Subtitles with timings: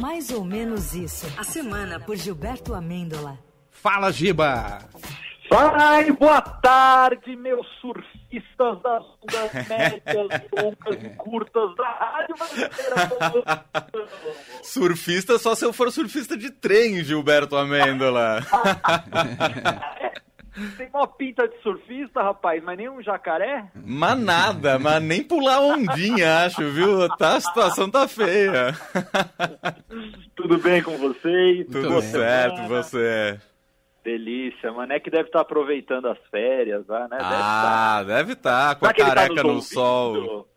[0.00, 1.26] Mais ou menos isso.
[1.38, 3.38] A semana por Gilberto Amêndola.
[3.70, 4.78] Fala, Giba!
[5.50, 13.64] Ai, boa tarde, meus surfistas das ondas médias, longas e curtas da Rádio Brasileira.
[14.62, 18.40] Surfista só se eu for surfista de trem, Gilberto Amêndola.
[20.76, 23.64] Tem uma pinta de surfista, rapaz, mas nem um jacaré?
[23.74, 27.08] Mas nada, mas nem pular ondinha, acho, viu?
[27.16, 28.72] Tá, a situação tá feia.
[30.36, 31.66] Tudo bem com vocês?
[31.66, 32.68] Tudo Boa certo, semana.
[32.68, 33.40] você.
[34.04, 34.92] Delícia, mano.
[34.92, 37.16] É que deve estar aproveitando as férias lá, né?
[37.18, 38.02] Deve Ah, tá.
[38.04, 39.62] deve estar com a tá careca no ouvindo?
[39.62, 40.48] sol.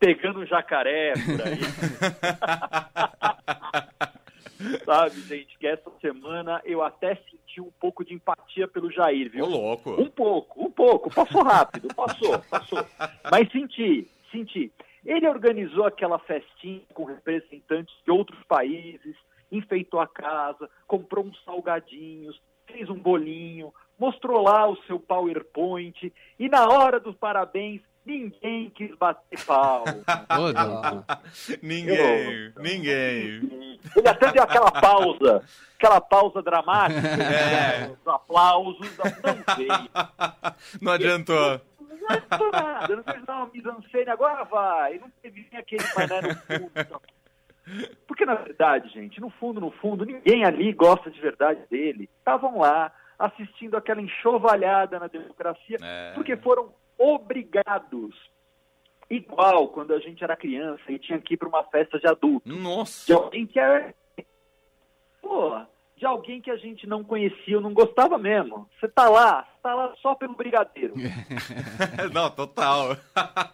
[0.00, 1.60] Pegando um jacaré por aí.
[4.84, 9.30] Sabe, gente, que essa semana eu até senti um pouco de empatia pelo Jair, Ô,
[9.30, 9.46] viu?
[9.46, 10.00] louco.
[10.00, 11.14] Um pouco, um pouco.
[11.14, 12.86] Passou rápido, passou, passou.
[13.30, 14.72] Mas senti, senti.
[15.04, 19.14] Ele organizou aquela festinha com representantes de outros países,
[19.52, 26.48] enfeitou a casa, comprou uns salgadinhos, fez um bolinho, mostrou lá o seu PowerPoint e
[26.48, 29.84] na hora dos parabéns ninguém quis bater pau.
[29.84, 31.14] Ô.
[31.62, 33.63] Ninguém, ninguém.
[33.96, 35.44] Ele até deu aquela pausa,
[35.76, 37.90] aquela pausa dramática, É.
[37.90, 39.88] os aplausos, não veio.
[40.80, 41.60] Não adiantou.
[41.80, 44.98] Não adiantou nada, não fez uma mise-en-scène, agora vai.
[44.98, 46.70] Não teve nem aquele mané no fundo.
[46.76, 47.00] então.
[48.06, 52.10] Porque, na verdade, gente, no fundo, no fundo, ninguém ali gosta de verdade dele.
[52.18, 56.12] Estavam lá assistindo aquela enxovalhada na democracia, É.
[56.14, 58.14] porque foram obrigados.
[59.10, 62.48] Igual quando a gente era criança e tinha que ir para uma festa de adulto.
[62.48, 63.14] De Nossa.
[63.14, 63.94] alguém que é.
[65.20, 65.60] Pô,
[65.96, 68.68] de alguém que a gente não conhecia ou não gostava mesmo.
[68.78, 70.94] Você tá lá, você tá lá só pelo brigadeiro.
[72.12, 72.96] Não, total.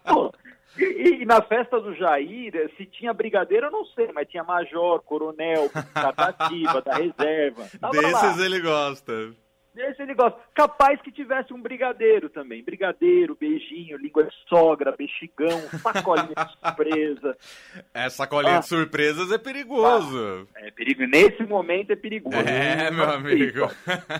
[0.05, 0.33] Pô,
[0.77, 4.43] e, e na festa do Jair, eh, se tinha brigadeiro, eu não sei, mas tinha
[4.43, 7.67] major, coronel, tratativa, da reserva.
[7.79, 8.45] Tava Desses lá.
[8.45, 9.33] ele gosta.
[9.73, 10.37] Ele gosta.
[10.53, 12.61] Capaz que tivesse um brigadeiro também.
[12.63, 17.37] Brigadeiro, beijinho, língua de sogra, bexigão, sacolinha de surpresa.
[17.93, 18.59] Essa colinha Ah.
[18.59, 20.47] de surpresas é perigoso.
[20.55, 21.05] É perigo.
[21.07, 22.35] Nesse momento é perigoso.
[22.37, 23.69] É, meu amigo.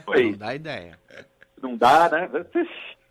[0.05, 0.99] Foi Não dá ideia.
[1.61, 2.29] Não dá, né?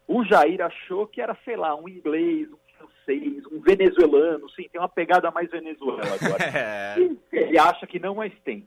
[0.09, 4.49] O Jair achou que era, sei lá, um inglês, um francês, um venezuelano.
[4.51, 6.41] Sim, tem uma pegada mais venezuela agora.
[6.53, 6.97] É.
[7.33, 8.67] Ele acha que não, mas tem.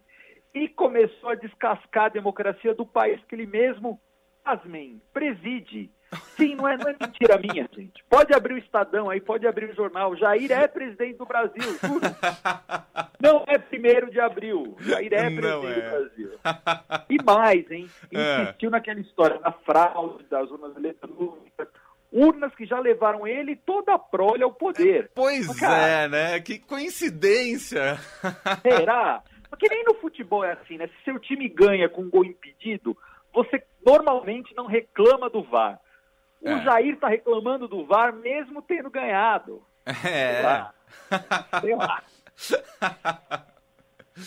[0.54, 4.00] E começou a descascar a democracia do país que ele mesmo,
[4.44, 5.90] pasmem, preside.
[6.38, 8.04] Sim, não é, não é mentira minha, gente.
[8.08, 10.16] Pode abrir o Estadão aí, pode abrir o jornal.
[10.16, 12.02] Jair é presidente do Brasil, juro.
[13.20, 14.78] Não é primeiro de abril.
[14.82, 15.90] Jair é presidente Não do é.
[15.90, 16.32] Brasil.
[17.10, 17.90] E mais, hein?
[18.14, 18.44] É.
[18.44, 21.68] Insistiu naquela história da fraude das urnas eletrônicas.
[22.12, 25.10] Urnas que já levaram ele toda a prole ao poder.
[25.16, 25.88] Pois Cara.
[25.88, 26.40] é, né?
[26.42, 27.98] Que coincidência.
[28.62, 29.24] Será?
[29.54, 30.88] Porque nem no futebol é assim, né?
[30.88, 32.98] Se seu time ganha com um gol impedido,
[33.32, 35.80] você normalmente não reclama do VAR.
[36.42, 36.64] O É.
[36.64, 39.62] Jair tá reclamando do VAR mesmo tendo ganhado.
[40.02, 40.42] Sei É.
[40.42, 40.74] lá.
[41.62, 42.04] Sei lá.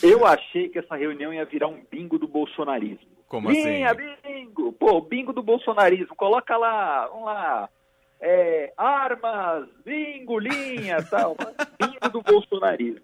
[0.01, 3.09] Eu achei que essa reunião ia virar um bingo do bolsonarismo.
[3.27, 3.65] Como assim?
[3.65, 4.73] Linha, bingo!
[4.75, 6.15] Pô, bingo do bolsonarismo.
[6.15, 7.69] Coloca lá, vamos lá.
[8.21, 11.37] É, armas, bingo, linha, tal.
[11.79, 13.01] Bingo do bolsonarismo.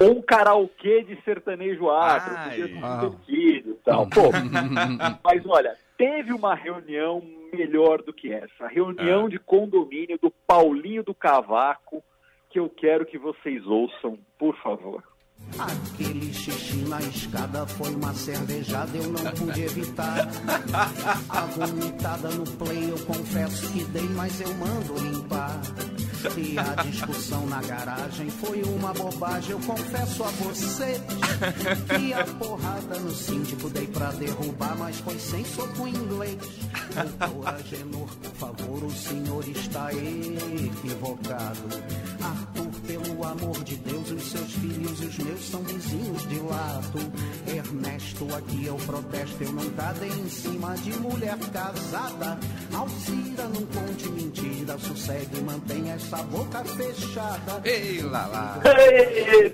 [0.00, 3.00] Ou um karaokê de sertanejo ser Ah.
[3.02, 4.08] divertido e tal.
[4.08, 4.30] Pô,
[5.22, 7.22] mas olha, teve uma reunião
[7.52, 8.64] melhor do que essa.
[8.64, 9.28] A reunião Ah.
[9.28, 12.02] de condomínio do Paulinho do Cavaco,
[12.48, 15.02] que eu quero que vocês ouçam, por favor.
[15.58, 15.89] Aquele
[16.70, 20.28] xixi na escada foi uma cervejada, eu não pude evitar.
[21.28, 25.60] A vomitada no play, eu confesso que dei, mas eu mando limpar.
[26.36, 31.00] E a discussão na garagem foi uma bobagem, eu confesso a você.
[31.88, 36.38] Que a porrada no síndico dei pra derrubar, mas foi sem soco em inglês.
[36.94, 41.68] Doutora Genor, por favor, o senhor está equivocado.
[42.20, 42.69] Arthur,
[43.20, 47.12] pelo amor de Deus, os seus filhos e os meus são vizinhos de lado.
[47.46, 52.38] Ernesto, aqui eu protesto, eu nunca dei em cima de mulher casada.
[52.74, 57.60] Alcira, não conte mentira, sossegue e mantenha essa boca fechada.
[57.64, 58.58] Ei, lá, lá.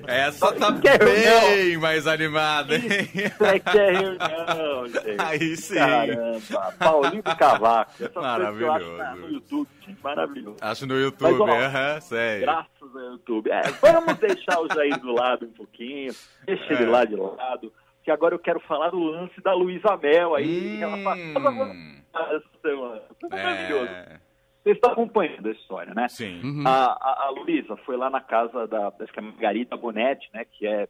[0.07, 1.41] Essa tá reunião.
[1.57, 2.83] bem mais animada, hein?
[2.87, 5.17] Isso é que é reunião, gente.
[5.21, 5.75] Aí sim.
[5.75, 7.93] Caramba, Paulinho do Cavaco.
[8.05, 8.93] Acho Maravilhoso.
[8.97, 9.69] na- no YouTube,
[10.05, 10.57] maravilhoso.
[10.61, 12.41] Acho no YouTube, aham, sei.
[12.41, 13.51] Graças ao YouTube.
[13.51, 16.13] É, vamos deixar o Jair do lado um pouquinho,
[16.45, 16.89] deixa ele É.
[16.89, 17.73] lá de lado,
[18.05, 22.03] que agora eu quero falar do lance da Luísa Mel aí, que ela Hum.
[22.15, 23.03] essa semana.
[23.31, 23.85] Maravilhoso.
[23.91, 24.21] É,
[24.63, 26.09] Vocês estão acompanhando a história, né?
[26.09, 26.41] sim.
[26.43, 26.65] Uhum.
[26.67, 30.45] A, a, a Luísa foi lá na casa da, acho que é Margarida Bonetti, né,
[30.45, 30.89] que é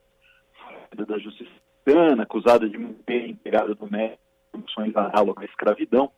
[0.95, 1.51] da justiça
[2.23, 4.19] acusada de manter empregada doméstica
[4.51, 6.11] funções análogas à escravidão.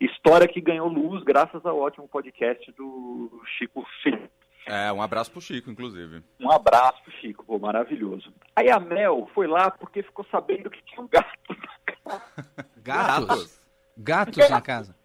[0.00, 4.28] História que ganhou luz graças ao ótimo podcast do Chico Filho.
[4.66, 6.22] É, um abraço pro Chico, inclusive.
[6.40, 8.32] Um abraço pro Chico, pô, maravilhoso.
[8.56, 12.22] Aí a Mel foi lá porque ficou sabendo que tinha um gato na casa.
[12.82, 13.60] Gatos?
[13.96, 14.96] Gatos na casa?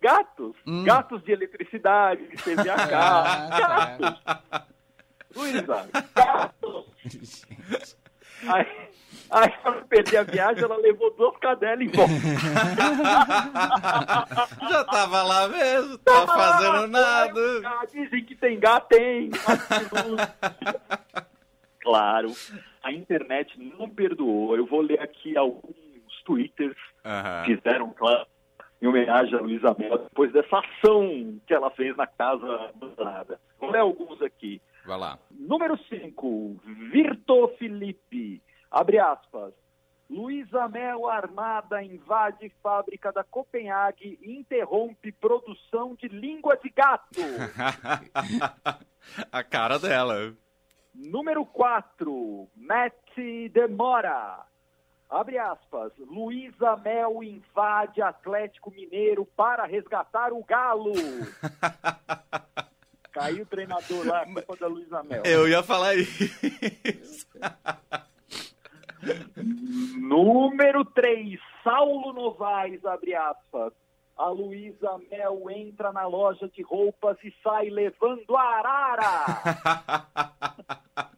[0.00, 0.56] Gatos?
[0.66, 0.84] Hum.
[0.84, 4.02] Gatos de eletricidade, de TV a Ah, cabo.
[4.02, 4.64] gatos!
[5.34, 7.46] Luísa, gatos!
[8.46, 8.83] Aí,
[9.34, 12.12] aí não perder a viagem, ela levou duas cadelas em volta.
[14.70, 17.40] Já tava lá mesmo, tava fazendo nada.
[17.64, 19.30] Ah, dizem que tem gato, tem.
[21.82, 22.32] claro,
[22.82, 24.56] a internet não perdoou.
[24.56, 25.74] Eu vou ler aqui alguns
[26.24, 27.44] twitters Aham.
[27.44, 28.26] que fizeram, claro,
[28.80, 33.40] em homenagem a Luísa Mel, depois dessa ação que ela fez na casa abandonada.
[33.58, 34.60] Vou ler alguns aqui.
[34.84, 35.18] Vai lá.
[35.30, 36.60] Número 5,
[36.92, 38.42] Virto Felipe.
[38.74, 39.54] Abre aspas.
[40.10, 47.14] Luísa Mel armada invade fábrica da Copenhague e interrompe produção de língua de gato.
[49.30, 50.34] A cara dela.
[50.92, 53.16] Número 4, Matt
[53.52, 54.44] Demora.
[55.08, 55.92] Abre aspas.
[55.96, 60.94] Luísa Mel invade Atlético Mineiro para resgatar o Galo.
[63.12, 65.22] Caiu o treinador lá, culpa da Luísa Mel.
[65.24, 67.28] Eu ia falar isso.
[69.98, 73.72] Número 3, Saulo Novaes, abre aspas.
[74.16, 79.24] A Luísa Mel entra na loja de roupas e sai levando a arara.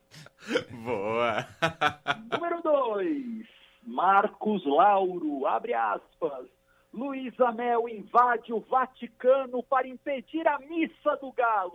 [0.85, 1.47] Boa.
[2.33, 3.47] Número 2,
[3.83, 6.47] Marcos Lauro, abre aspas.
[6.93, 11.73] Luísa Mel invade o Vaticano para impedir a missa do Galo.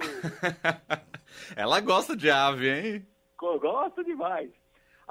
[1.55, 3.07] Ela gosta de ave, hein?
[3.41, 4.51] Eu Gosto demais.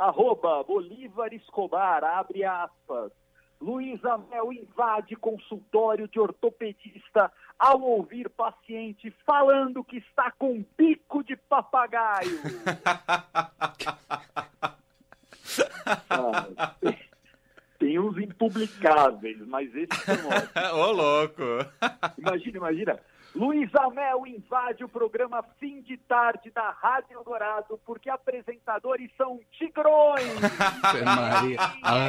[0.01, 3.13] Arroba Bolívar Escobar, abre aspas.
[3.61, 11.37] Luísa Mel invade consultório de ortopedista ao ouvir paciente falando que está com bico de
[11.37, 12.41] papagaio.
[16.09, 16.75] Ah,
[17.79, 20.73] tem- uns impublicáveis, mas são ótimos.
[20.73, 21.43] Ô, louco.
[22.17, 22.99] Imagina, imagina.
[23.35, 30.35] Luísa Mel invade o programa Fim de Tarde da Rádio Eldorado porque apresentadores são tigrões.
[31.05, 31.57] Maria.
[31.83, 32.09] Ah.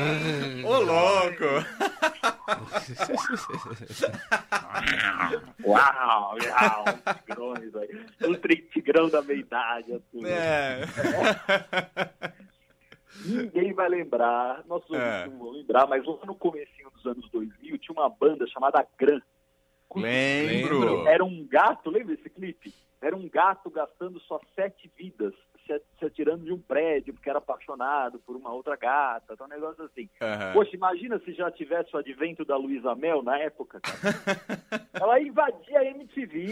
[0.66, 1.46] Ô, louco.
[5.64, 6.86] Uau, uau,
[7.26, 8.38] tigrões aí.
[8.40, 9.94] Tri- tigrão da meia-idade.
[9.94, 10.26] assim.
[10.26, 10.82] É.
[13.26, 14.98] Ninguém vai lembrar, nossos É.
[15.20, 18.84] ouvintes não vão lembrar, mas lá no comecinho dos anos 2000 tinha uma banda chamada
[18.98, 19.22] Gran.
[20.00, 21.08] Lembro.
[21.08, 22.74] Era um gato, lembra esse clipe?
[23.02, 25.34] Era um gato gastando só sete vidas,
[25.66, 29.84] se, atirando de um prédio, porque era apaixonado por uma outra gata, tá um negócio
[29.86, 30.08] assim.
[30.22, 30.54] Aham.
[30.54, 33.98] Poxa, imagina se já tivesse o advento da Luísa Mel na época, cara.
[34.94, 36.46] Ela invadia a MTV,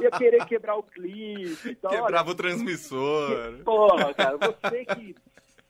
[0.00, 1.92] ia querer quebrar o clipe e tal.
[1.92, 3.58] Olha, Quebrava o transmissor.
[3.62, 5.14] Porra, cara, você que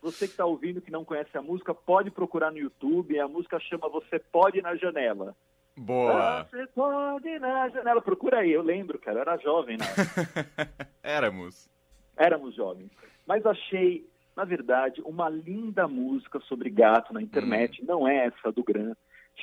[0.01, 3.17] você que tá ouvindo que não conhece a música, pode procurar no YouTube.
[3.17, 5.33] A música chama Você Pode na Janela.
[5.75, 6.43] Boa.
[6.43, 8.01] Você pode ir na janela.
[8.01, 10.87] Procura aí, eu lembro, cara, eu era jovem época.
[11.01, 11.69] Éramos.
[12.15, 12.91] Éramos jovens.
[13.25, 17.83] Mas achei, na verdade, uma linda música sobre gato na internet.
[17.83, 18.93] Não é essa do Gran.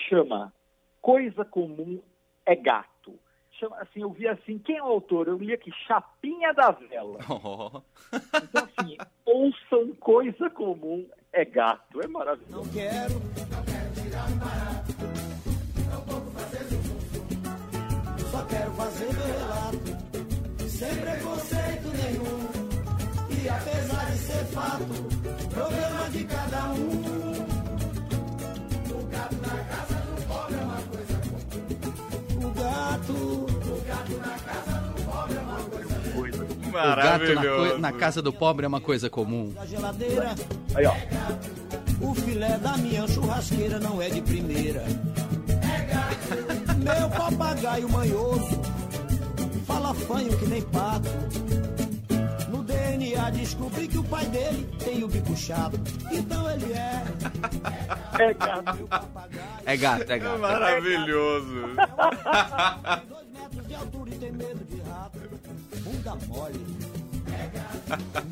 [0.09, 0.53] Chama
[1.01, 2.01] Coisa Comum
[2.47, 3.19] é Gato.
[3.53, 5.29] Chama, assim, eu vi assim, quem é o autor?
[5.29, 7.19] Eu li aqui, Chapinha da Vela.
[7.29, 7.83] Oh.
[8.13, 12.01] Então, assim, ouçam Coisa Comum é Gato.
[12.01, 12.65] É maravilhoso.
[12.65, 13.21] Não quero.
[18.31, 19.79] Só quero fazer meu relato,
[20.69, 22.49] sem preconceito nenhum.
[23.43, 24.85] E apesar de ser fato,
[25.51, 27.01] problema de cada um.
[28.91, 32.47] O gato na casa do pobre é uma coisa comum.
[32.47, 36.43] O gato, o gato na casa do pobre é uma coisa Coisa.
[36.45, 37.79] O gato na, Maravilhoso.
[37.79, 39.51] na casa do pobre é uma coisa comum.
[39.51, 40.35] da geladeira.
[40.75, 40.95] Aí, ó.
[42.01, 44.85] O filé da minha churrasqueira não é de primeira.
[46.83, 48.61] Meu papagaio manhoso
[49.67, 51.09] fala fanho que nem pato.
[52.49, 55.79] No DNA descobri que o pai dele tem o bico chato.
[56.11, 57.03] Então ele é
[58.19, 58.77] É gato.
[58.77, 59.41] meu papagaio.
[59.67, 60.39] É gato, é gato.
[60.41, 61.55] Maravilhoso.
[61.77, 65.19] Tem dois metros de altura e tem medo de rato.
[65.83, 66.67] Bunda mole.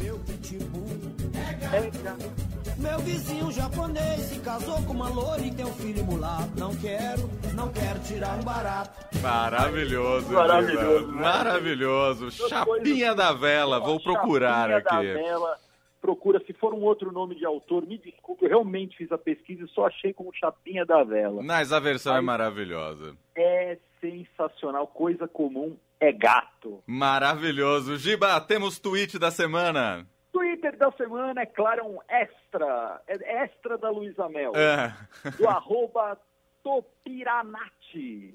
[0.02, 0.88] Meu pitbull.
[1.34, 1.52] É
[2.00, 2.30] gato.
[2.78, 6.48] Meu vizinho japonês se casou com uma loira e tem um filho mulato.
[6.56, 8.90] Não quero, não quero tirar um barato.
[9.20, 10.32] Maravilhoso.
[10.32, 11.20] Maravilhoso, né?
[11.22, 12.30] Maravilhoso.
[12.48, 13.80] Chapinha da vela.
[13.80, 15.12] Vou procurar Chapinha da aqui.
[15.24, 15.58] Vela.
[16.00, 16.40] procura.
[16.46, 19.68] Se for um outro nome de autor, me desculpe, eu realmente fiz a pesquisa e
[19.68, 21.42] só achei como chapinha da vela.
[21.42, 23.16] Mas a versão é Aí- maravilhosa.
[23.36, 26.80] É sensacional, coisa comum é gato.
[26.86, 27.96] Maravilhoso.
[27.96, 30.06] Giba, temos tweet da semana.
[30.38, 34.92] Twitter da semana, é claro, é um extra, é extra da Luísa Mel, É.
[35.36, 36.16] do arroba
[36.62, 38.34] Topiranati.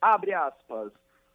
[0.00, 0.92] Abre aspas.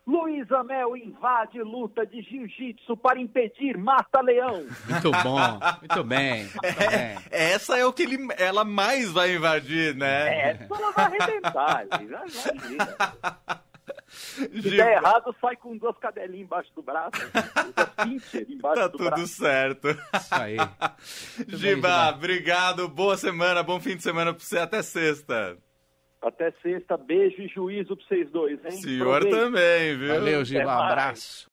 [0.08, 4.66] Luísa Mel invade luta de jiu-jitsu para impedir mata-leão.
[4.90, 6.44] Muito bom, muito bem.
[6.46, 7.18] Muito bem.
[7.30, 10.52] Essa é o que ele- ela mais vai invadir, né?
[10.52, 12.98] Essa ela vai arrebentar, já imagina.
[14.22, 17.12] Se Giba, der errado, sai com duas cadelinhas embaixo do braço,
[18.48, 19.28] embaixo tá do tudo braço.
[19.28, 19.88] certo.
[19.90, 20.58] Isso aí.
[20.58, 20.68] bem,
[21.58, 22.10] Giba, Giba.
[22.10, 22.88] obrigado.
[22.88, 24.58] Boa semana, bom fim de semana pra você.
[24.60, 25.58] Até sexta.
[26.22, 28.72] Até sexta, beijo e juízo pra vocês dois, hein?
[28.72, 29.38] Senhor Aproveita.
[29.46, 30.14] também, viu?
[30.14, 30.72] Valeu, Giba.
[30.72, 31.50] Abraço.